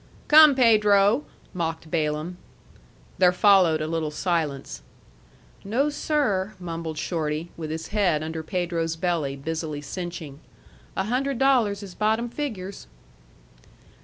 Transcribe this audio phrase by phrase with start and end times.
[0.27, 2.37] "Come, Pedro!" mocked Balaam.
[3.19, 4.81] There followed a little silence.
[5.63, 10.39] "No, sir," mumbled Shorty, with his head under Pedro's belly, busily cinching.
[10.95, 12.87] "A hundred dollars is bottom figures."